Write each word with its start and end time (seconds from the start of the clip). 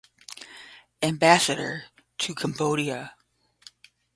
Ambassador 1.03 1.83
to 2.17 2.33
Cambodia. 2.33 3.13